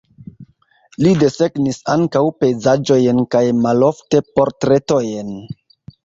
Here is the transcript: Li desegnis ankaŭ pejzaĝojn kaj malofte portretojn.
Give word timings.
Li 1.05 1.09
desegnis 1.23 1.77
ankaŭ 1.95 2.23
pejzaĝojn 2.43 3.19
kaj 3.35 3.41
malofte 3.67 4.23
portretojn. 4.39 5.29